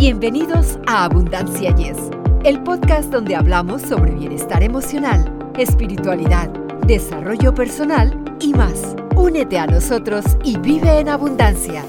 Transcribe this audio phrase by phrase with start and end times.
[0.00, 1.98] Bienvenidos a Abundancia Yes,
[2.44, 6.48] el podcast donde hablamos sobre bienestar emocional, espiritualidad,
[6.86, 8.96] desarrollo personal y más.
[9.14, 11.84] Únete a nosotros y vive en abundancia.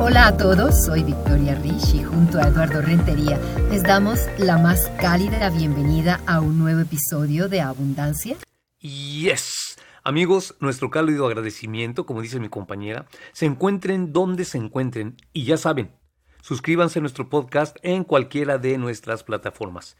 [0.00, 3.38] Hola a todos, soy Victoria Rich y junto a Eduardo Rentería
[3.70, 8.36] les damos la más cálida bienvenida a un nuevo episodio de Abundancia.
[8.80, 9.61] Yes.
[10.04, 15.56] Amigos, nuestro cálido agradecimiento, como dice mi compañera, se encuentren donde se encuentren y ya
[15.56, 15.92] saben,
[16.40, 19.96] suscríbanse a nuestro podcast en cualquiera de nuestras plataformas.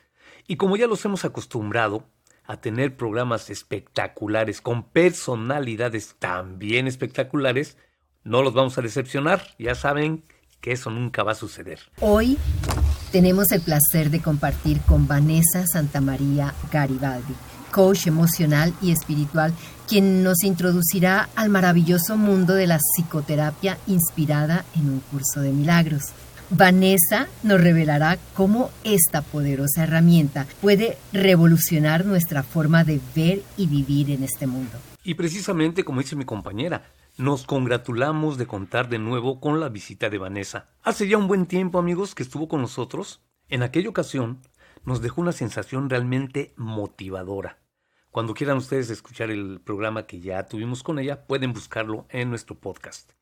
[0.49, 2.05] Y como ya los hemos acostumbrado
[2.45, 7.77] a tener programas espectaculares con personalidades también espectaculares,
[8.25, 10.25] no los vamos a decepcionar, ya saben
[10.61, 11.79] que eso nunca va a suceder.
[12.01, 12.39] Hoy
[13.13, 17.35] tenemos el placer de compartir con Vanessa Santamaría Garibaldi
[17.73, 19.53] coach emocional y espiritual,
[19.89, 26.13] quien nos introducirá al maravilloso mundo de la psicoterapia inspirada en un curso de milagros.
[26.51, 34.11] Vanessa nos revelará cómo esta poderosa herramienta puede revolucionar nuestra forma de ver y vivir
[34.11, 34.79] en este mundo.
[35.03, 36.85] Y precisamente como dice mi compañera,
[37.17, 40.69] nos congratulamos de contar de nuevo con la visita de Vanessa.
[40.83, 43.23] Hace ya un buen tiempo, amigos, que estuvo con nosotros.
[43.49, 44.41] En aquella ocasión
[44.85, 47.62] nos dejó una sensación realmente motivadora.
[48.13, 52.61] Cuando quieran ustedes escuchar el programa que ya tuvimos con ella, pueden buscarlo en nuestro
[52.61, 53.13] podcast.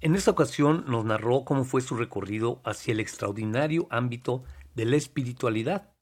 [0.00, 4.42] En esta ocasión nos narró cómo fue su recorrido hacia el extraordinario ámbito
[4.74, 5.92] de la espiritualidad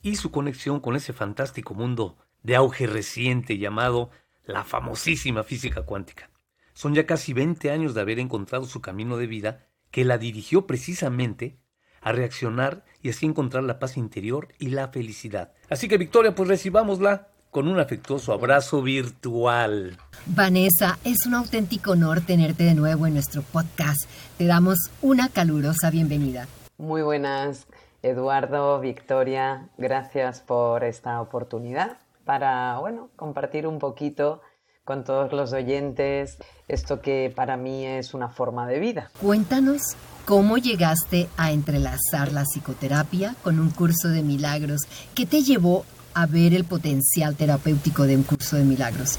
[0.00, 4.08] y su conexión con ese fantástico mundo de auge reciente llamado
[4.46, 6.30] la famosísima física cuántica.
[6.72, 10.66] Son ya casi 20 años de haber encontrado su camino de vida que la dirigió
[10.66, 11.58] precisamente
[12.00, 15.52] a reaccionar y así encontrar la paz interior y la felicidad.
[15.68, 19.96] Así que Victoria, pues recibámosla con un afectuoso abrazo virtual.
[20.26, 24.10] Vanessa, es un auténtico honor tenerte de nuevo en nuestro podcast.
[24.36, 26.48] Te damos una calurosa bienvenida.
[26.78, 27.68] Muy buenas,
[28.02, 34.42] Eduardo, Victoria, gracias por esta oportunidad para, bueno, compartir un poquito
[34.84, 39.10] con todos los oyentes esto que para mí es una forma de vida.
[39.20, 39.80] Cuéntanos
[40.24, 44.80] cómo llegaste a entrelazar la psicoterapia con un curso de milagros.
[45.14, 45.84] ¿Qué te llevó
[46.14, 49.18] a ver el potencial terapéutico de un curso de milagros?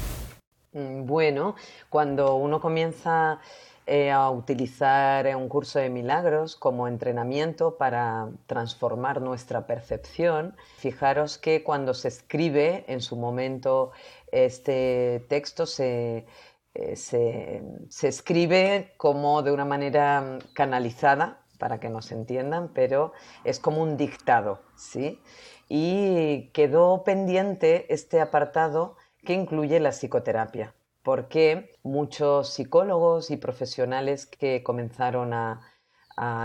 [0.72, 1.56] Mm, bueno,
[1.88, 3.40] cuando uno comienza
[3.86, 11.62] eh, a utilizar un curso de milagros como entrenamiento para transformar nuestra percepción, fijaros que
[11.62, 13.92] cuando se escribe en su momento
[14.32, 16.26] este texto se,
[16.74, 23.12] eh, se, se escribe como de una manera canalizada para que nos entiendan, pero
[23.44, 25.20] es como un dictado, ¿sí?
[25.68, 34.62] y quedó pendiente este apartado que incluye la psicoterapia, porque muchos psicólogos y profesionales que
[34.62, 35.72] comenzaron a,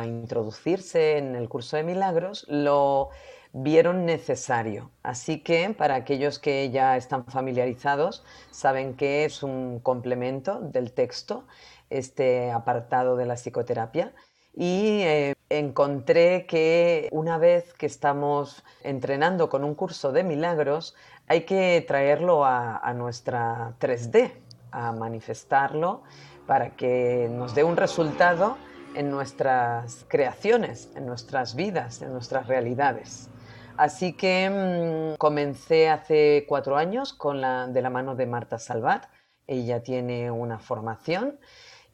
[0.05, 3.07] introducirse en el curso de milagros lo
[3.53, 4.91] vieron necesario.
[5.01, 11.45] Así que para aquellos que ya están familiarizados, saben que es un complemento del texto,
[11.89, 14.13] este apartado de la psicoterapia.
[14.53, 20.95] Y eh, encontré que una vez que estamos entrenando con un curso de milagros,
[21.28, 24.34] hay que traerlo a, nuestra 3D,
[24.72, 26.03] a manifestarlo
[26.45, 28.57] para que nos dé un resultado
[28.95, 33.29] en nuestras creaciones, en nuestras vidas, en nuestras realidades.
[33.78, 39.06] Así que mm, comencé hace cuatro años con la, de la mano de Marta Salvat.
[39.47, 41.40] Ella tiene una formación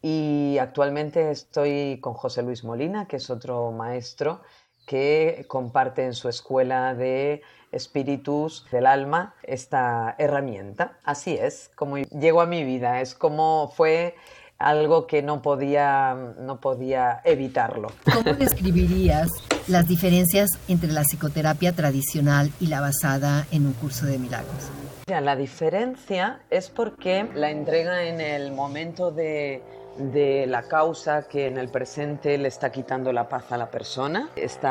[0.02, 4.42] y actualmente estoy con José Luis Molina, que es otro maestro
[4.86, 7.42] que comparte en su escuela de
[7.72, 10.98] espíritus del alma esta herramienta.
[11.04, 14.16] Así es, como llegó a mi vida, es como fue
[14.58, 17.92] algo que no podía, no podía evitarlo.
[18.12, 19.30] ¿Cómo describirías
[19.68, 24.72] las diferencias entre la psicoterapia tradicional y la basada en un curso de milagros?
[25.08, 29.62] La diferencia es porque la entrega en el momento de
[29.98, 34.30] de la causa que en el presente le está quitando la paz a la persona,
[34.36, 34.68] este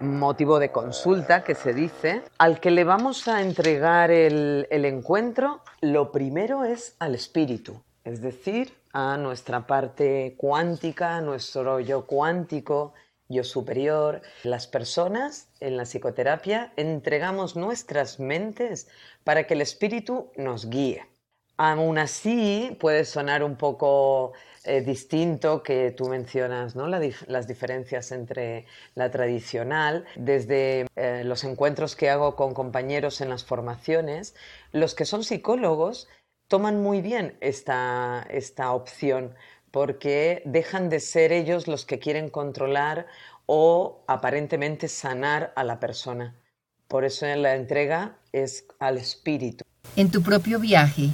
[0.00, 5.60] motivo de consulta que se dice, al que le vamos a entregar el, el encuentro,
[5.80, 12.92] lo primero es al espíritu, es decir, a nuestra parte cuántica, nuestro yo cuántico,
[13.28, 14.20] yo superior.
[14.42, 18.88] Las personas en la psicoterapia entregamos nuestras mentes
[19.24, 21.06] para que el espíritu nos guíe.
[21.62, 24.32] Aún así, puede sonar un poco
[24.64, 26.86] eh, distinto que tú mencionas, ¿no?
[26.86, 28.64] las diferencias entre
[28.94, 34.34] la tradicional, desde eh, los encuentros que hago con compañeros en las formaciones,
[34.72, 36.08] los que son psicólogos
[36.48, 39.34] toman muy bien esta, esta opción
[39.70, 43.06] porque dejan de ser ellos los que quieren controlar
[43.44, 46.34] o aparentemente sanar a la persona.
[46.88, 49.62] Por eso en la entrega es al espíritu.
[49.96, 51.10] En tu propio viaje,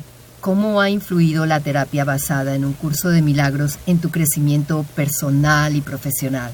[0.46, 5.74] ¿cómo ha influido la terapia basada en un curso de milagros en tu crecimiento personal
[5.74, 6.52] y profesional?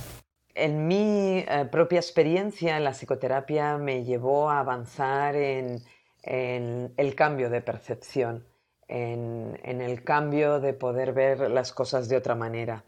[0.54, 5.82] En mi eh, propia experiencia, la psicoterapia me llevó a avanzar en,
[6.22, 8.46] el cambio de percepción,
[8.88, 12.84] en, el cambio de poder ver las cosas de otra manera,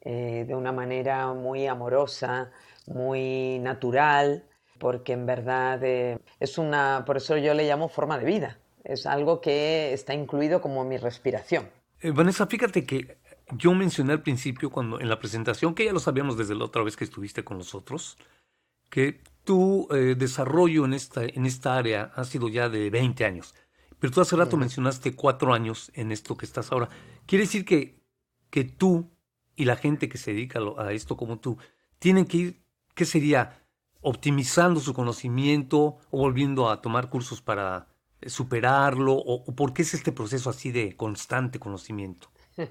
[0.00, 2.50] eh, de una manera muy amorosa,
[2.88, 4.42] muy natural,
[4.80, 9.06] porque en verdad eh, es una, por eso yo le llamo forma de vida, es
[9.06, 11.68] algo que está incluido como mi respiración.
[12.02, 13.18] Vanessa, fíjate que
[13.52, 16.82] yo mencioné al principio, cuando en la presentación, que ya lo sabíamos desde la otra
[16.82, 18.16] vez que estuviste con nosotros,
[18.88, 23.54] que tu eh, desarrollo en esta, en esta área ha sido ya de 20 años.
[23.98, 26.88] Pero tú hace rato mencionaste cuatro años en esto que estás ahora.
[27.26, 28.00] Quiere decir que,
[28.50, 29.10] que tú
[29.56, 31.58] y la gente que se dedica a esto como tú
[31.98, 32.62] tienen que ir,
[32.94, 33.62] ¿qué sería?
[34.00, 37.88] Optimizando su conocimiento o volviendo a tomar cursos para
[38.26, 39.14] superarlo?
[39.14, 42.28] ¿O, por qué es este proceso así de constante conocimiento?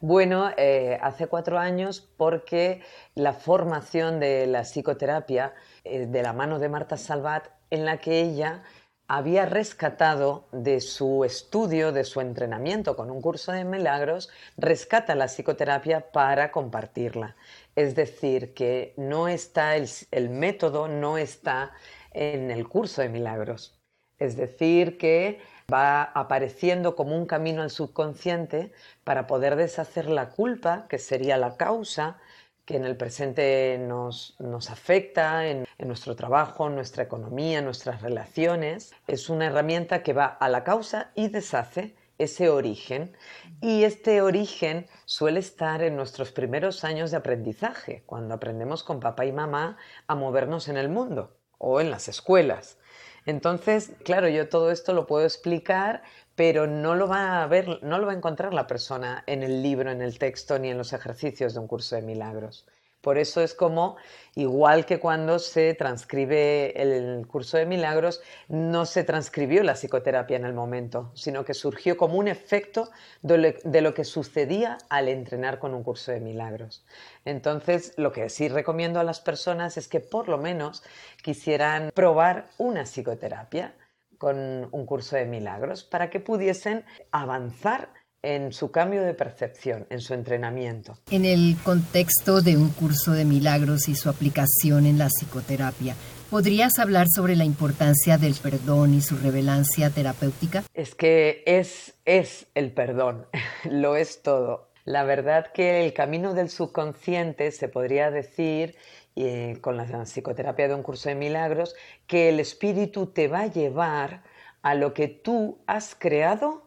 [0.00, 2.82] bueno, eh, hace cuatro años porque
[3.14, 5.54] la formación de la psicoterapia
[5.84, 8.62] eh, de la mano de Marta Salvat, en la que ella
[9.08, 15.26] había rescatado de su estudio, de su entrenamiento con un curso de milagros, rescata la
[15.26, 17.36] psicoterapia para compartirla.
[17.76, 21.72] Es decir, que no está el método, no está
[22.10, 23.75] en el curso de milagros.
[24.18, 25.40] Es decir, que
[25.72, 28.72] va apareciendo como un camino al subconsciente
[29.04, 32.18] para poder deshacer la culpa, que sería la causa
[32.64, 34.36] que en el presente nos,
[34.68, 38.92] afecta en, en, nuestro trabajo, en nuestra economía, en nuestras relaciones.
[39.06, 43.16] Es una herramienta que va a la causa y deshace ese origen.
[43.60, 49.26] Y este origen suele estar en nuestros primeros años de aprendizaje, cuando aprendemos con papá
[49.26, 49.76] y mamá
[50.08, 52.78] a movernos en el mundo o en las escuelas.
[53.26, 56.02] Entonces, claro, yo todo esto lo puedo explicar,
[56.36, 59.62] pero no lo va a ver, no lo va a encontrar la persona en el
[59.62, 62.66] libro, en el texto, ni en los ejercicios de un curso de milagros.
[63.06, 63.94] Por eso es como,
[64.34, 70.44] igual que cuando se transcribe el curso de milagros, no se transcribió la psicoterapia en
[70.44, 72.90] el momento, sino que surgió como un efecto
[73.22, 76.84] de lo que sucedía al entrenar con un curso de milagros.
[77.24, 80.82] Entonces, lo que sí recomiendo a las personas es que por lo menos
[81.22, 83.72] quisieran probar una psicoterapia
[84.18, 87.88] con un curso de milagros para que pudiesen avanzar
[88.26, 90.98] en su cambio de percepción, en su entrenamiento.
[91.12, 95.94] En el contexto de un curso de milagros y su aplicación en la psicoterapia,
[96.28, 100.64] ¿podrías hablar sobre la importancia del perdón y su relevancia terapéutica?
[100.74, 103.26] Es que es, es el perdón,
[103.70, 104.70] lo es todo.
[104.84, 108.74] La verdad que el camino del subconsciente se podría decir
[109.14, 111.76] eh, con la psicoterapia de un curso de milagros
[112.08, 114.24] que el espíritu te va a llevar
[114.62, 116.65] a lo que tú has creado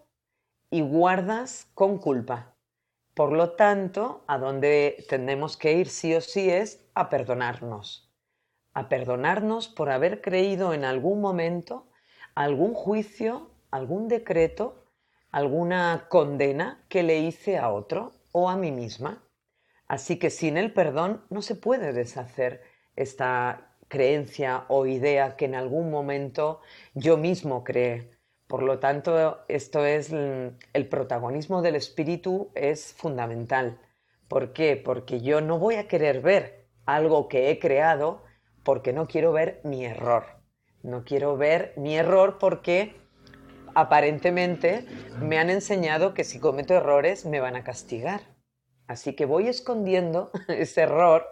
[0.72, 2.56] y guardas con culpa.
[3.14, 8.10] Por lo tanto, a donde tenemos que ir sí o sí es a perdonarnos.
[8.74, 11.88] A perdonarnos por haber creído en algún momento
[12.36, 14.86] algún juicio, algún decreto,
[15.32, 19.24] alguna condena que le hice a otro o a mí misma.
[19.88, 22.62] Así que sin el perdón no se puede deshacer
[22.96, 26.62] esta creencia o idea que en algún momento
[26.94, 28.19] yo mismo creé.
[28.50, 33.78] Por lo tanto, esto es el protagonismo del espíritu es fundamental.
[34.28, 34.76] ¿Por qué?
[34.76, 38.24] Porque yo no voy a querer ver algo que he creado
[38.64, 40.24] porque no quiero ver mi error.
[40.82, 42.96] No quiero ver mi error porque
[43.76, 44.88] aparentemente
[45.22, 48.22] me han enseñado que si cometo errores me van a castigar.
[48.88, 51.28] Así que voy escondiendo ese error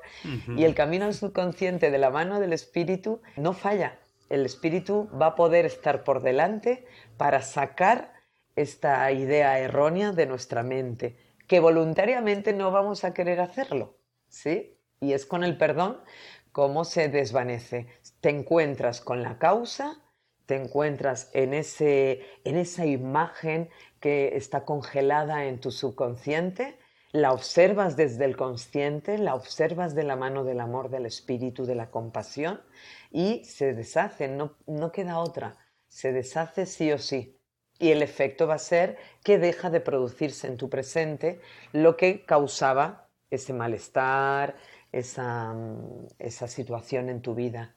[0.56, 3.98] y el camino al subconsciente de la mano del espíritu no falla
[4.30, 6.86] el espíritu va a poder estar por delante
[7.18, 8.14] para sacar
[8.56, 11.16] esta idea errónea de nuestra mente,
[11.48, 14.78] que voluntariamente no vamos a querer hacerlo, ¿sí?
[15.00, 16.02] Y es con el perdón
[16.52, 17.88] cómo se desvanece.
[18.20, 20.02] Te encuentras con la causa,
[20.48, 23.70] te encuentras en, ese, en esa imagen
[24.00, 26.80] que está congelada en tu subconsciente,
[27.12, 31.76] la observas desde el consciente, la observas de la mano del amor, del espíritu, de
[31.76, 32.62] la compasión
[33.18, 35.58] y se deshace, no, no queda otra,
[35.88, 37.42] se deshace sí o sí.
[37.80, 41.42] Y el efecto va a ser que deja de producirse en tu presente
[41.74, 44.56] lo que causaba ese malestar,
[44.92, 45.56] esa,
[46.20, 47.77] esa situación en tu vida.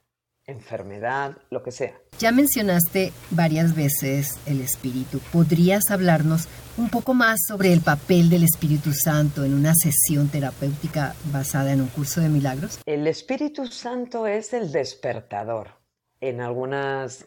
[0.51, 1.95] Enfermedad, lo que sea.
[2.19, 5.21] Ya mencionaste varias veces el Espíritu.
[5.33, 11.15] ¿Podrías hablarnos un poco más sobre el papel del Espíritu Santo en una sesión terapéutica
[11.33, 12.81] basada en un curso de milagros?
[12.87, 15.79] El Espíritu Santo es el despertador.
[16.21, 17.27] En algunas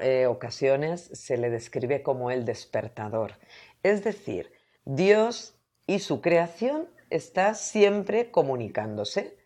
[0.00, 3.34] eh, ocasiones se le describe como el despertador.
[3.82, 4.50] Es decir,
[4.84, 5.54] Dios
[5.86, 9.36] y su creación está siempre comunicándose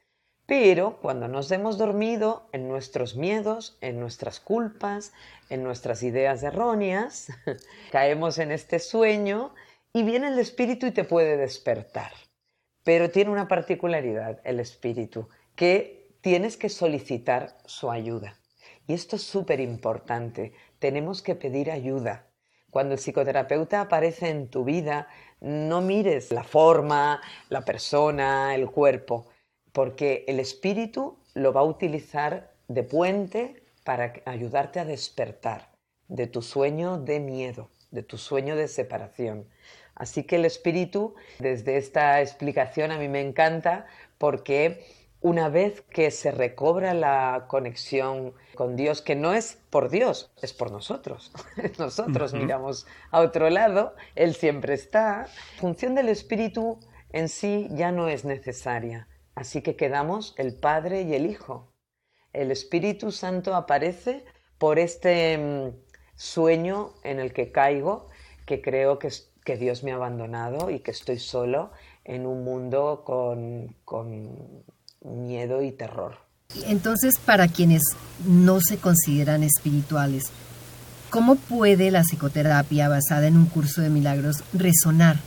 [0.49, 5.13] pero cuando nos hemos dormido en nuestros miedos, en nuestras culpas,
[5.51, 7.29] en nuestras ideas erróneas,
[7.93, 9.53] caemos en este sueño
[9.93, 12.13] y viene el espíritu y te puede despertar.
[12.83, 18.35] Pero tiene una particularidad el espíritu, que tienes que solicitar su ayuda.
[18.87, 20.55] Y esto es súper importante.
[20.79, 22.25] Tenemos que pedir ayuda.
[22.71, 25.09] Cuando el psicoterapeuta aparece en tu vida,
[25.43, 29.27] no mires la forma, la persona, el cuerpo
[29.79, 35.71] porque el espíritu lo va a utilizar de puente para ayudarte a despertar
[36.09, 39.47] de tu sueño de miedo, de tu sueño de separación.
[39.95, 43.87] Así que el espíritu, desde esta explicación, a mí me encanta
[44.19, 44.85] porque
[45.21, 50.53] una vez que se recobra la conexión con Dios, que no es por Dios, es
[50.53, 51.31] por nosotros.
[51.79, 55.29] Nosotros miramos a otro lado, Él siempre está.
[55.55, 56.81] La función del espíritu
[57.13, 59.07] en sí ya no es necesaria.
[59.39, 61.73] Así que quedamos el Padre y el Hijo.
[62.33, 64.25] El Espíritu Santo aparece
[64.59, 65.77] por este mm,
[66.17, 68.09] sueño en el que caigo,
[68.47, 69.11] que creo que,
[69.45, 71.71] que Dios me ha abandonado y que estoy solo
[72.05, 74.65] en un mundo con, con
[75.03, 76.17] miedo y terror.
[76.67, 77.83] Entonces, para quienes
[78.27, 80.33] no se consideran espirituales,
[81.11, 85.21] ¿cómo puede la psicoterapia basada en un curso de milagros resonar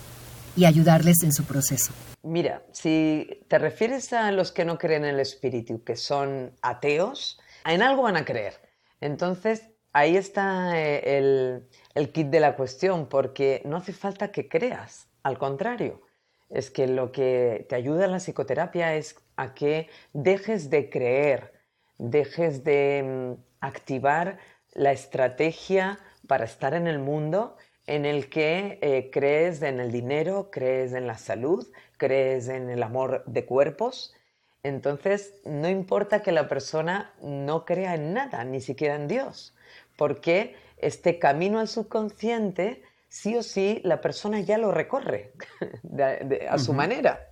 [0.56, 1.94] y ayudarles en su proceso?
[2.24, 7.40] Mira, si te refieres a los que no creen en el espíritu, que son ateos,
[7.66, 8.60] en algo van a creer.
[9.00, 14.48] Entonces, ahí está eh, el, el kit de la cuestión, porque no hace falta que
[14.48, 16.02] creas, al contrario.
[16.50, 21.54] Es que lo que te ayuda en la psicoterapia es a que dejes de creer,
[21.98, 24.38] dejes de mm, activar
[24.74, 27.58] la estrategia para estar en el mundo
[27.92, 31.68] en el que eh, crees en el dinero, crees en la salud,
[31.98, 34.16] crees en el amor de cuerpos.
[34.64, 39.54] Entonces, no importa que la persona no crea en nada, ni siquiera en Dios,
[39.98, 45.34] porque este camino al subconsciente, sí o sí, la persona ya lo recorre
[46.50, 47.28] a su manera.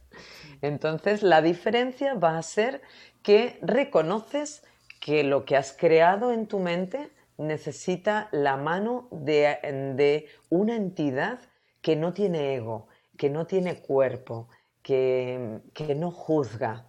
[0.61, 2.81] Entonces, la diferencia va a ser
[3.23, 4.63] que reconoces
[4.99, 11.39] que lo que has creado en tu mente necesita la mano de, una entidad
[11.81, 14.49] que no tiene ego, que no tiene cuerpo,
[14.83, 15.61] que,
[15.95, 16.85] no juzga.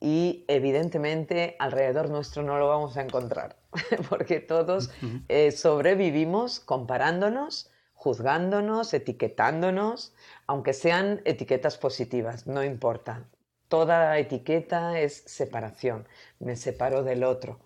[0.00, 3.56] Y evidentemente alrededor nuestro no lo vamos a encontrar,
[4.08, 4.90] porque todos
[5.26, 10.14] eh, sobrevivimos comparándonos, juzgándonos, etiquetándonos,
[10.46, 13.28] aunque sean etiquetas positivas, no importa.
[13.66, 16.06] Toda etiqueta es separación,
[16.38, 17.58] me separo del otro.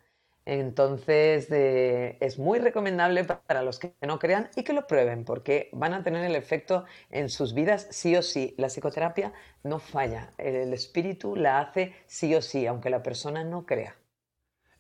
[0.44, 5.94] Entonces es muy recomendable para los que no crean y que lo prueben porque van
[5.94, 8.54] a tener el efecto en sus vidas sí o sí.
[8.58, 9.32] La psicoterapia
[9.62, 13.94] no falla, el espíritu la hace sí o sí, aunque la persona no crea.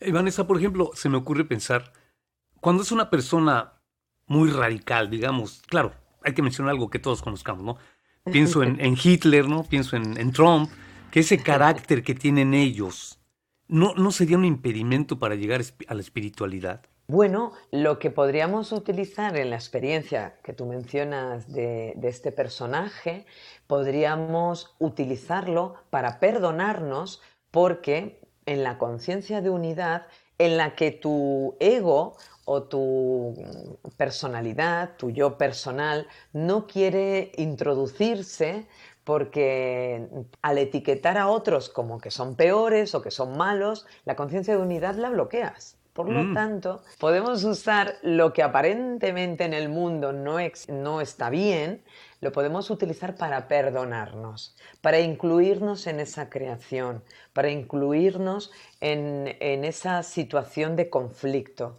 [0.00, 1.92] Eh, Vanessa, por ejemplo, se me ocurre pensar,
[2.60, 3.74] cuando es una persona
[4.26, 5.92] muy radical, digamos, claro,
[6.24, 7.76] hay que mencionar algo que todos conozcamos, ¿no?
[8.32, 9.64] Pienso en, Hitler, ¿no?
[9.64, 10.70] Pienso en, en Trump,
[11.10, 13.21] que ese carácter que tienen ellos,
[13.72, 16.82] ¿No, sería un impedimento para llegar a la espiritualidad?
[17.06, 23.24] Bueno, lo que podríamos utilizar en la experiencia que tú mencionas de, este personaje,
[23.66, 32.18] podríamos utilizarlo para perdonarnos porque en la conciencia de unidad en la que tu ego
[32.44, 33.34] o tu
[33.96, 38.66] personalidad, tu yo personal, no quiere introducirse
[39.04, 40.08] porque
[40.42, 44.62] al etiquetar a otros como que son peores o que son malos, la conciencia de
[44.62, 45.76] unidad la bloqueas.
[45.92, 46.34] Por lo mm.
[46.34, 51.82] tanto, podemos usar lo que aparentemente en el mundo no, no está bien,
[52.20, 57.04] lo podemos utilizar para perdonarnos, para incluirnos en esa creación,
[57.34, 61.78] para incluirnos en, en esa situación de conflicto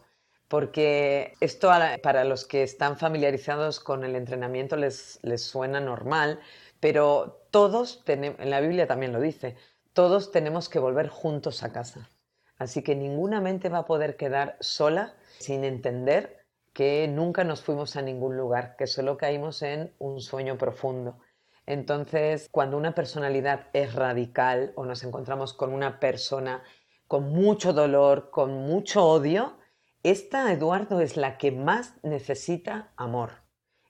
[0.53, 1.71] porque esto
[2.03, 6.39] para los que están familiarizados con el entrenamiento les, les suena normal,
[6.83, 9.55] pero todos, en la Biblia también lo dice,
[9.93, 12.09] todos tenemos que volver juntos a casa.
[12.57, 17.95] Así que ninguna mente va a poder quedar sola sin entender que nunca nos fuimos
[17.95, 21.19] a ningún lugar, que solo caímos en un sueño profundo.
[21.65, 26.63] Entonces, cuando una personalidad es radical o nos encontramos con una persona
[27.07, 29.57] con mucho dolor, con mucho odio,
[30.03, 33.43] esta, Eduardo, es la que más necesita amor.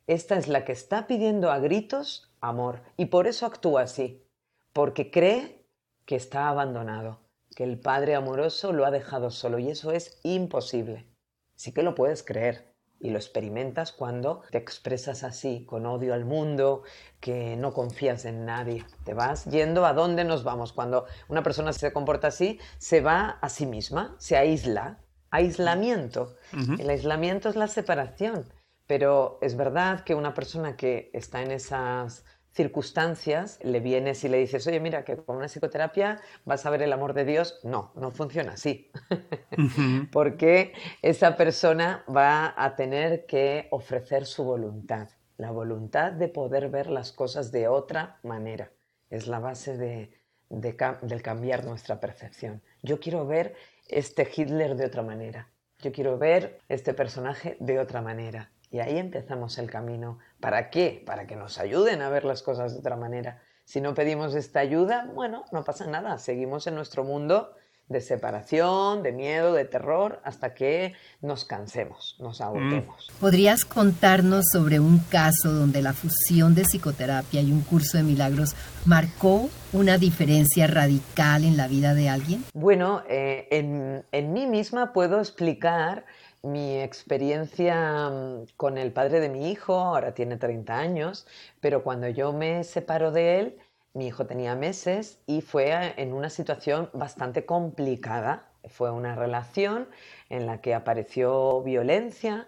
[0.05, 2.81] Esta es la que está pidiendo a gritos amor.
[2.97, 4.27] Y por eso actúa así,
[4.73, 5.65] porque cree
[6.05, 7.19] que está abandonado,
[7.55, 9.57] que el Padre amoroso lo ha dejado solo.
[9.57, 11.07] Y eso es imposible.
[11.55, 12.71] Sí que lo puedes creer.
[12.99, 16.83] Y lo experimentas cuando te expresas así, con odio al mundo,
[17.19, 18.85] que no confías en nadie.
[19.03, 20.71] Te vas yendo a dónde nos vamos.
[20.71, 24.99] Cuando una persona se comporta así, se va a sí misma, se aísla,
[25.31, 26.37] aislamiento.
[26.79, 28.45] El aislamiento es la separación,
[28.87, 34.37] pero es verdad que una persona que está en esas circunstancias le vienes y le
[34.37, 37.59] dices, oye, mira, que con una psicoterapia vas a ver el amor de Dios.
[37.63, 38.91] No, no funciona así.
[40.11, 46.89] Porque esa persona va a tener que ofrecer su voluntad, la voluntad de poder ver
[46.89, 48.71] las cosas de otra manera.
[49.09, 50.11] Es la base de,
[50.49, 52.61] del cambiar nuestra percepción.
[52.83, 53.55] Yo quiero ver
[53.87, 55.49] este Hitler de otra manera.
[55.79, 58.51] Yo quiero ver este personaje de otra manera.
[58.73, 60.17] Y ahí empezamos el camino.
[60.39, 61.03] ¿Para qué?
[61.05, 63.39] Para que nos ayuden a ver las cosas de otra manera.
[63.65, 66.17] Si no pedimos esta ayuda, bueno, no pasa nada.
[66.17, 67.53] Seguimos en nuestro mundo
[67.87, 72.43] de separación, de miedo, de terror, hasta que nos cansemos, nos mm.
[72.43, 73.11] agotemos.
[73.19, 78.55] ¿Podrías contarnos sobre un caso donde la fusión de psicoterapia y un curso de milagros
[78.85, 82.43] marcó una diferencia radical en la vida de alguien?
[82.53, 86.05] Bueno, eh, en, en mí misma puedo explicar
[86.43, 91.25] mi experiencia mm, con el padre de mi hijo, ahora tiene 30 años,
[91.61, 93.57] pero cuando yo me separo de él,
[93.93, 98.49] mi hijo tenía meses y fue en una situación bastante complicada.
[98.65, 99.87] Fue una relación
[100.29, 102.47] en la que apareció violencia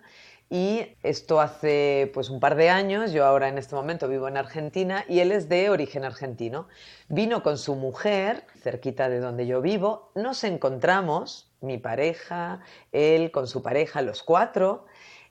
[0.49, 4.37] y esto hace pues un par de años, yo ahora en este momento vivo en
[4.37, 6.67] Argentina y él es de origen argentino.
[7.09, 13.47] Vino con su mujer cerquita de donde yo vivo, nos encontramos, mi pareja, él con
[13.47, 14.85] su pareja, los cuatro,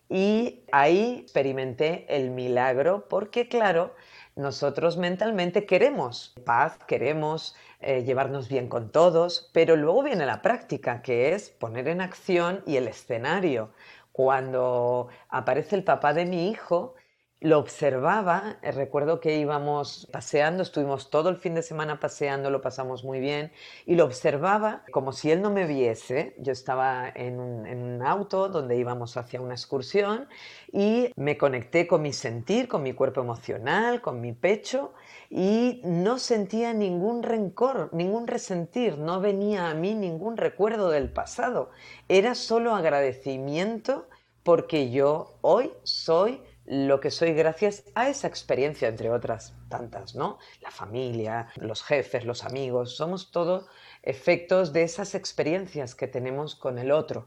[0.09, 3.95] y ahí experimenté el milagro porque claro,
[4.37, 11.03] nosotros mentalmente queremos paz, queremos eh, llevarnos bien con todos, pero luego viene la práctica,
[11.03, 13.71] que es poner en acción y el escenario.
[14.13, 16.95] Cuando aparece el papá de mi hijo,
[17.41, 22.63] lo observaba, eh, recuerdo que íbamos paseando, estuvimos todo el fin de semana paseando, lo
[22.63, 23.53] pasamos muy bien,
[23.85, 26.35] y lo observaba como si él no me viese.
[26.39, 30.29] Yo estaba en un, auto donde íbamos hacia una excursión
[30.73, 34.93] y me conecté con mi sentir, con mi cuerpo emocional, con mi pecho,
[35.31, 41.71] y no sentía ningún rencor, ningún resentir, no venía a mí ningún recuerdo del pasado,
[42.09, 44.07] era solo agradecimiento
[44.43, 50.39] porque yo hoy soy lo que soy gracias a esa experiencia, entre otras tantas, ¿no?
[50.63, 53.67] La familia, los jefes, los amigos, somos todos
[54.03, 57.27] efectos de esas experiencias que tenemos con el otro.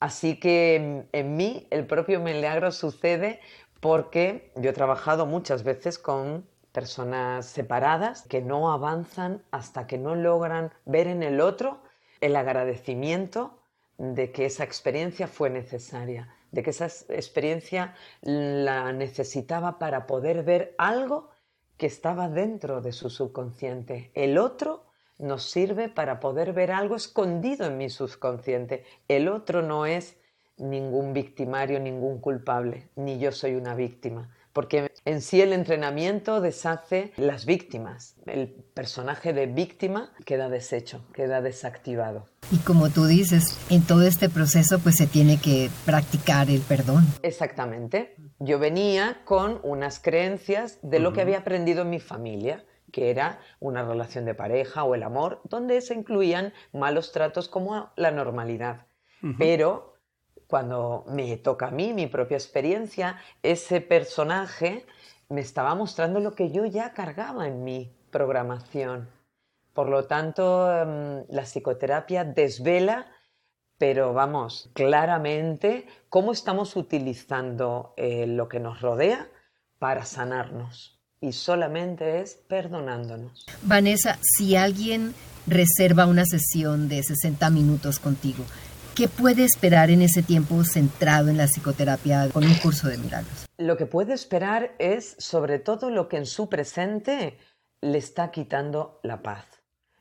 [0.00, 3.40] Así que en mí el propio milagro sucede
[3.80, 10.14] porque yo he trabajado muchas veces con personas separadas que no avanzan hasta que no
[10.14, 11.80] logran ver en el otro
[12.20, 13.58] el agradecimiento
[13.96, 20.74] de que esa experiencia fue necesaria de que esa experiencia la necesitaba para poder ver
[20.78, 21.30] algo
[21.76, 24.10] que estaba dentro de su subconsciente.
[24.14, 24.84] El otro
[25.18, 28.84] nos sirve para poder ver algo escondido en mi subconsciente.
[29.08, 30.16] El otro no es
[30.56, 37.12] ningún victimario, ningún culpable, ni yo soy una víctima porque en sí el entrenamiento deshace
[37.16, 38.14] las víctimas.
[38.26, 42.26] El personaje de víctima queda deshecho, queda desactivado.
[42.52, 47.06] Y como tú dices, en todo este proceso pues se tiene que practicar el perdón.
[47.22, 48.16] Exactamente.
[48.38, 53.40] Yo venía con unas creencias de lo que había aprendido en mi familia que era
[53.60, 58.86] una relación de pareja o el amor, donde se incluían malos tratos como la normalidad.
[59.36, 59.98] Pero
[60.48, 64.86] cuando me toca a mí mi propia experiencia, ese personaje
[65.28, 69.08] me estaba mostrando lo que yo ya cargaba en mi programación.
[69.74, 73.06] Por lo tanto, em, la psicoterapia desvela,
[73.76, 79.28] pero vamos, claramente, cómo estamos utilizando eh, lo que nos rodea
[79.78, 80.98] para sanarnos.
[81.20, 83.46] Y solamente es perdonándonos.
[83.62, 85.14] Vanessa, si alguien
[85.46, 88.44] reserva una sesión de 60 minutos contigo,
[88.98, 93.46] ¿Qué puede esperar en ese tiempo centrado en la psicoterapia con un curso de milagros?
[93.56, 97.38] Lo que puede esperar es sobre todo lo que en su presente
[97.80, 99.46] le está quitando la paz,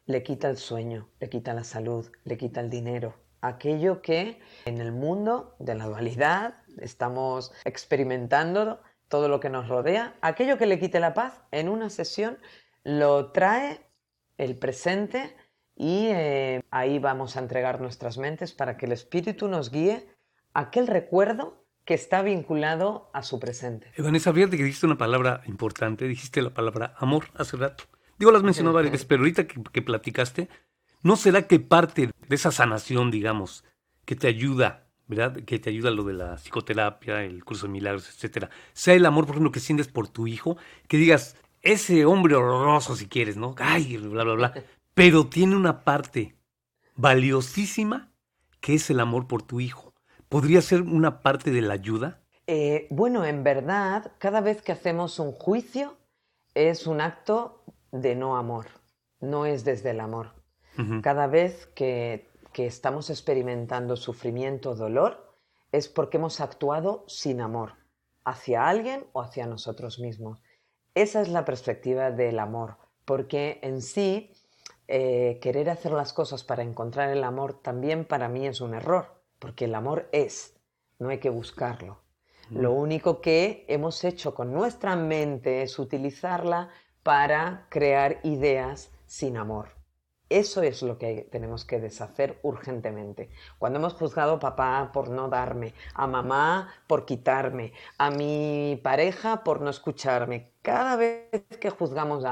[0.08, 4.82] le quita el sueño, le quita la salud, le quita el dinero, aquello que en
[4.82, 10.80] el mundo de la dualidad estamos experimentando, todo lo que nos rodea, aquello que le
[10.80, 12.40] quite la paz en una sesión
[12.84, 13.80] lo trae
[14.40, 15.36] el presente
[15.78, 20.08] y eh, ahí vamos a entregar nuestras mentes para que el Espíritu nos guíe
[20.54, 23.92] a aquel recuerdo que está vinculado a su presente.
[23.98, 27.86] Vanessa, fíjate que dijiste una palabra importante, dijiste la palabra amor hace rato.
[28.18, 30.50] Digo, las mencionó varias veces, pero ahorita que, que platicaste,
[31.04, 33.64] ¿no será que parte de esa sanación, digamos,
[34.06, 35.38] que te ayuda ¿verdad?
[35.46, 38.50] Que te ayuda lo de la psicoterapia, el curso de milagros, etcétera.
[38.74, 40.58] Sea el amor, por ejemplo, que sientes por tu hijo,
[40.90, 43.56] que digas, ese hombre horroroso si quieres, ¿no?
[43.58, 44.54] Ay, bla, bla, bla
[44.98, 46.36] pero tiene una parte
[46.96, 48.12] valiosísima
[48.60, 49.94] que es el amor por tu hijo.
[50.28, 52.24] ¿Podría ser una parte de la ayuda?
[52.48, 55.96] Eh, bueno, en verdad, cada vez que hacemos un juicio
[56.56, 58.66] es un acto de no amor,
[59.20, 60.34] no es desde el amor.
[61.04, 65.32] Cada vez que, que estamos experimentando sufrimiento o dolor
[65.72, 67.74] es porque hemos actuado sin amor
[68.26, 70.42] hacia alguien o hacia nosotros mismos.
[70.96, 74.34] Esa es la perspectiva del amor, porque en sí
[74.88, 79.22] eh, querer hacer las cosas para encontrar el amor también para mí es un error,
[79.40, 80.56] porque el amor es,
[81.00, 82.00] no hay que buscarlo.
[82.50, 86.70] Lo único que hemos hecho con nuestra mente es utilizarla
[87.04, 89.78] para crear ideas sin amor.
[90.30, 93.30] Eso es lo que tenemos que deshacer urgentemente.
[93.60, 99.44] Cuando hemos juzgado a papá por no darme, a mamá por quitarme, a mi pareja
[99.44, 102.24] por no escucharme, cada vez que juzgamos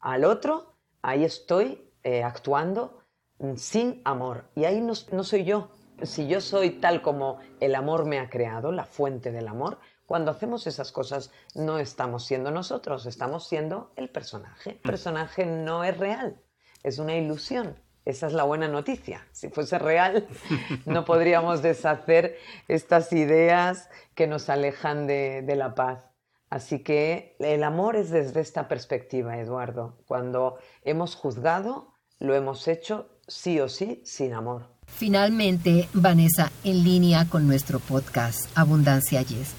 [0.00, 3.02] al otro, ahí estoy eh, actuando
[3.38, 4.44] mm, sin amor.
[4.54, 5.70] Y ahí no, soy yo.
[6.02, 10.30] Si yo soy tal como el amor me ha creado, la fuente del amor, cuando
[10.30, 14.70] hacemos esas cosas no estamos siendo nosotros, estamos siendo el personaje.
[14.70, 16.40] El personaje no es real,
[16.82, 17.76] es una ilusión.
[18.06, 19.26] Esa es la buena noticia.
[19.30, 20.26] Si fuese real,
[20.86, 26.10] no podríamos deshacer estas ideas que nos alejan de, de la paz.
[26.50, 29.98] Así que el amor es desde esta perspectiva, Eduardo.
[30.06, 31.89] Cuando hemos juzgado,
[32.20, 34.66] lo hemos hecho sí o sí sin amor.
[34.86, 39.54] Finalmente, Vanessa, en línea con nuestro podcast Abundancia Yes,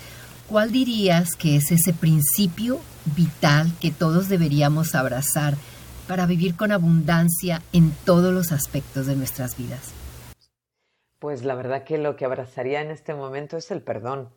[0.47, 2.79] ¿cuál dirías que es ese principio
[3.15, 5.55] vital que todos deberíamos abrazar
[6.07, 9.93] para vivir con abundancia en todos los aspectos de nuestras vidas?
[11.19, 14.29] Pues la verdad que lo que abrazaría en este momento es el perdón.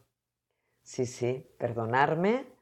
[0.82, 2.53] Sí, sí, perdonarme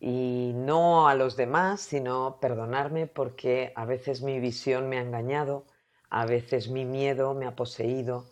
[0.00, 5.66] y no a los demás, sino perdonarme porque a veces mi visión me ha engañado,
[6.08, 8.26] a veces mi miedo me ha poseído.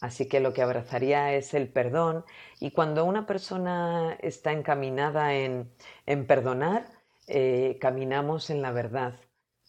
[0.00, 2.24] Así que lo que abrazaría es el perdón
[2.60, 5.72] y cuando una persona está encaminada en,
[6.26, 6.86] perdonar,
[7.28, 9.14] eh, caminamos en la verdad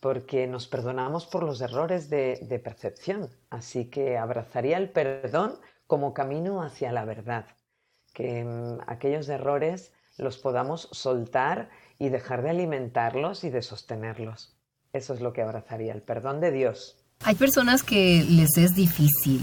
[0.02, 3.30] porque nos perdonamos por los errores de percepción.
[3.50, 7.46] Así que abrazaría el perdón como camino hacia la verdad
[8.14, 14.58] que mm, aquellos errores los podamos soltar y dejar de alimentarlos y de sostenerlos.
[14.94, 16.98] Eso es lo que abrazaría, el perdón de Dios.
[17.24, 19.42] Hay personas que les es difícil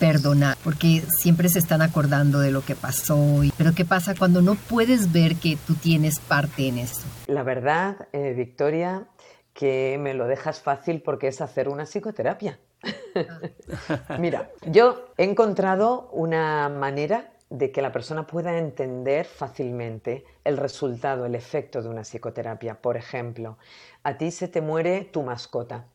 [0.00, 3.42] perdonar porque siempre se están acordando de lo que pasó.
[3.56, 7.02] Pero ¿qué pasa cuando no puedes ver que tú tienes parte en eso?
[7.26, 9.06] La verdad, eh, Victoria,
[9.52, 12.58] que me lo dejas fácil porque es hacer una psicoterapia.
[14.18, 21.26] Mira, yo he encontrado una manera de que la persona pueda entender fácilmente el resultado,
[21.26, 22.80] el efecto de una psicoterapia.
[22.80, 23.58] Por ejemplo,
[24.04, 25.88] a ti se te muere tu mascota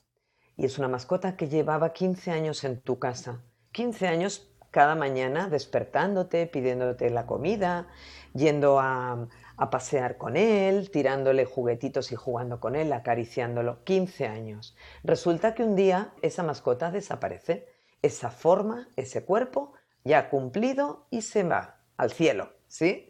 [0.58, 3.42] y es una mascota que llevaba 15 años en tu casa.
[3.72, 7.88] 15 años cada mañana despertándote, pidiéndote la comida,
[8.34, 13.82] yendo a, a pasear con él, tirándole juguetitos y jugando con él, acariciándolo.
[13.86, 14.76] 15 años.
[15.06, 17.70] Resulta que un día esa mascota desaparece.
[18.02, 19.72] Esa forma, ese cuerpo
[20.06, 23.10] ya cumplido y se va al cielo, ¿sí?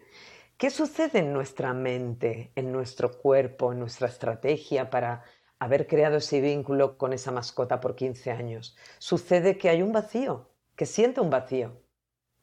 [0.58, 5.23] ¿Qué sucede en nuestra mente, en nuestro cuerpo, en nuestra estrategia para
[5.60, 8.77] haber creado ese vínculo con esa mascota por 15 años?
[8.97, 11.81] Sucede que hay un vacío, que siente un vacío,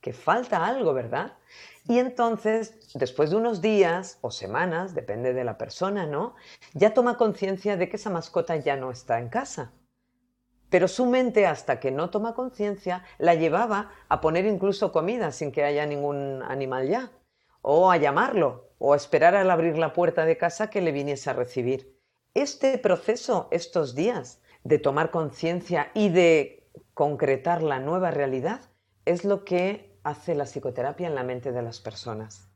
[0.02, 1.38] que falta algo, ¿verdad?
[1.88, 6.34] Y entonces, después de unos días o semanas, depende de la persona, ¿no?
[6.74, 9.72] Ya toma conciencia de que esa mascota ya no está en casa
[10.72, 15.52] pero su mente, hasta que no toma conciencia, la llevaba a poner incluso comida sin
[15.52, 17.12] que haya ningún animal ya,
[17.60, 21.28] o a llamarlo, o a esperar al abrir la puerta de casa que le viniese
[21.28, 22.00] a recibir.
[22.32, 28.62] Este proceso, estos días, de tomar conciencia y de concretar la nueva realidad,
[29.04, 32.48] es lo que hace la psicoterapia en la mente de las personas.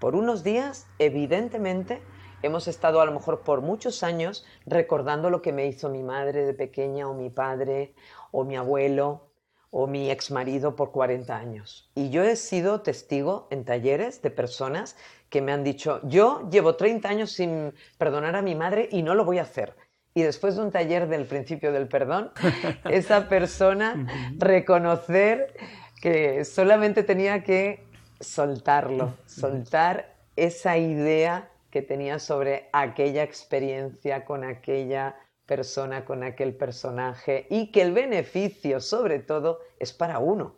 [0.00, 2.00] Por unos días, evidentemente,
[2.42, 6.44] hemos estado a lo mejor por muchos años recordando lo que me hizo mi madre
[6.44, 7.94] de pequeña o mi padre
[8.30, 9.32] o mi abuelo
[9.70, 11.90] o mi ex marido por 40 años.
[11.94, 14.96] Y yo he sido testigo en talleres de personas
[15.30, 19.14] que me han dicho, yo llevo 30 años sin perdonar a mi madre y no
[19.14, 19.74] lo voy a hacer.
[20.14, 22.32] y después de un taller del principio del perdón,
[22.84, 25.54] esa persona reconocer
[26.02, 27.86] que solamente tenía que
[28.20, 37.46] soltarlo, soltar esa idea que tenía sobre aquella experiencia con aquella persona, con aquel personaje
[37.48, 40.54] y que el beneficio sobre todo es para uno.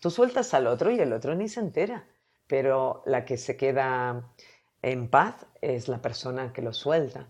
[0.00, 2.08] Tú sueltas al otro y el otro ni se entera,
[2.46, 4.32] pero la que se queda
[4.80, 7.28] en paz es la persona que lo suelta.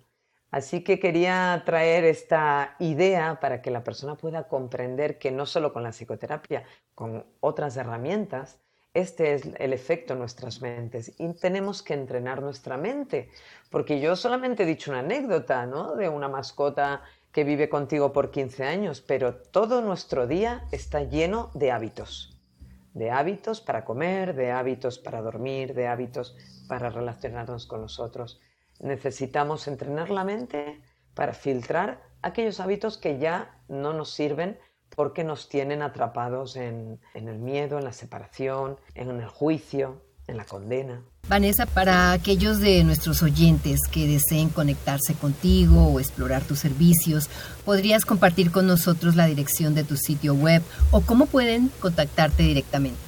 [0.53, 5.73] Así que quería traer esta idea para que la persona pueda comprender que no solo
[5.73, 8.61] con la psicoterapia, con otras herramientas,
[8.95, 13.31] este es el efecto en nuestras mentes y tenemos que entrenar nuestra mente,
[13.71, 15.95] porque yo solamente he dicho una anécdota, ¿no?
[15.95, 21.51] De una mascota que vive contigo por 15 años, pero todo nuestro día está lleno
[21.55, 22.37] de hábitos,
[22.95, 26.37] de hábitos para comer, de hábitos para dormir, de hábitos
[26.69, 28.41] para relacionarnos con los otros.
[28.81, 30.81] Necesitamos entrenar la mente
[31.15, 34.59] para filtrar aquellos hábitos que ya no nos sirven
[34.99, 40.45] porque nos tienen atrapados en, el miedo, en la separación, en el juicio, en la
[40.45, 41.05] condena.
[41.29, 47.31] Vanessa, para aquellos de nuestros oyentes que deseen conectarse contigo o explorar tus servicios,
[47.65, 52.99] ¿podrías compartir con nosotros la dirección de tu sitio web o cómo pueden contactarte directamente?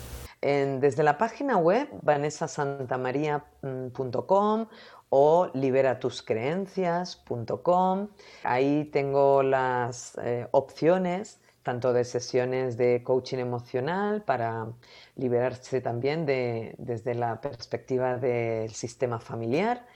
[0.43, 4.67] desde la página web vanessasantamaria.com
[5.11, 8.09] o liberatuscreencias.com.
[8.45, 14.67] Ahí tengo las eh, opciones tanto de sesiones de coaching emocional para
[15.17, 19.87] liberarse también de, desde la perspectiva del sistema familiar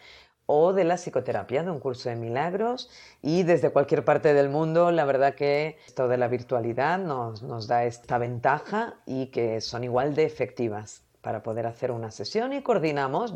[0.46, 2.90] o de la psicoterapia, de un curso de milagros.
[3.22, 7.66] Y desde cualquier parte del mundo, la verdad que esto de la virtualidad nos, nos
[7.66, 12.62] da esta ventaja y que son igual de efectivas para poder hacer una sesión y
[12.62, 13.34] coordinamos,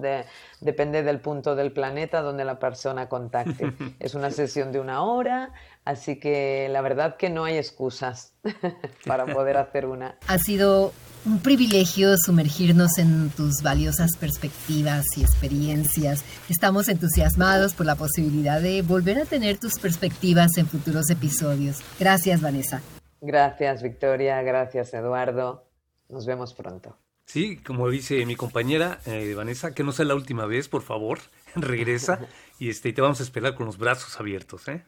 [0.60, 3.72] depende del punto del planeta donde la persona contacte.
[3.98, 5.52] Es una sesión de una hora,
[5.86, 8.34] así que la verdad que no hay excusas
[9.06, 10.18] para poder hacer una.
[10.28, 10.92] Ha sido
[11.24, 16.24] un privilegio sumergirnos en tus valiosas perspectivas y experiencias.
[16.50, 21.78] Estamos entusiasmados por la posibilidad de volver a tener tus perspectivas en futuros episodios.
[21.98, 22.82] Gracias, Vanessa.
[23.22, 24.42] Gracias, Victoria.
[24.42, 25.64] Gracias, Eduardo.
[26.10, 26.96] Nos vemos pronto.
[27.28, 31.18] Sí, como dice mi compañera eh, Vanessa, que no sea la última vez, por favor,
[31.54, 32.20] regresa
[32.58, 34.66] y este, te vamos a esperar con los brazos abiertos.
[34.68, 34.82] ¿eh?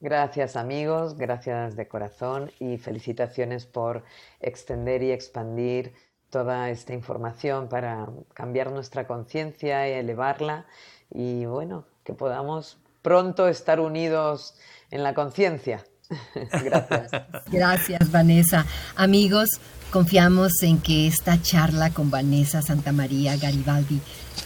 [0.00, 4.02] Gracias amigos, gracias de corazón y felicitaciones por
[4.40, 5.92] extender y expandir
[6.28, 10.66] toda esta información para cambiar nuestra conciencia y elevarla
[11.08, 14.58] y bueno, que podamos pronto estar unidos
[14.90, 15.84] en la conciencia.
[16.64, 17.12] Gracias.
[17.46, 18.66] Gracias, Vanessa.
[18.96, 24.00] Amigos, confiamos en que esta charla con Vanessa Santamaría Garibaldi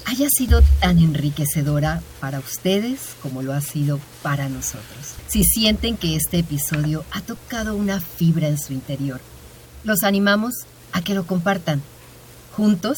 [0.06, 5.14] haya sido tan enriquecedora para ustedes como lo ha sido para nosotros.
[5.28, 9.20] Si sienten que este episodio ha tocado una fibra en su interior,
[9.84, 10.54] los animamos
[10.92, 11.82] a que lo compartan.
[12.52, 12.96] Juntos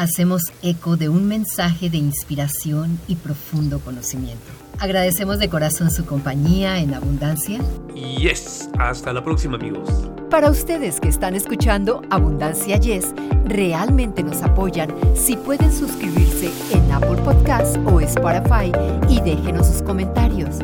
[0.00, 4.50] hacemos eco de un mensaje de inspiración y profundo conocimiento.
[4.78, 7.60] Agradecemos de corazón su compañía en abundancia.
[7.94, 9.90] Yes, hasta la próxima amigos.
[10.30, 13.12] Para ustedes que están escuchando Abundancia Yes,
[13.44, 18.72] realmente nos apoyan si pueden suscribirse en Apple Podcast o Spotify
[19.06, 20.60] y déjenos sus comentarios.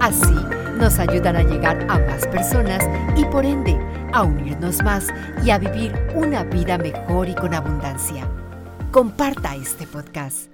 [0.00, 0.34] Así
[0.78, 2.82] nos ayudan a llegar a más personas
[3.16, 3.78] y por ende
[4.12, 5.06] a unirnos más
[5.44, 8.26] y a vivir una vida mejor y con abundancia.
[8.90, 10.49] Comparta este podcast.